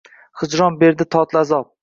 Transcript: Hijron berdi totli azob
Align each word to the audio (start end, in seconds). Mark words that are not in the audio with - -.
Hijron 0.45 0.79
berdi 0.85 1.09
totli 1.17 1.43
azob 1.45 1.71